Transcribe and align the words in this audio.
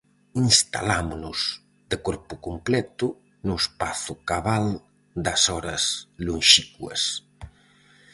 Instalámonos, 0.49 1.39
de 1.89 1.97
corpo 2.07 2.33
completo, 2.47 3.05
no 3.47 3.53
espazo 3.63 4.13
cabal 4.29 4.65
das 5.25 5.41
horas 5.53 5.83
lonxincuas. 6.25 7.01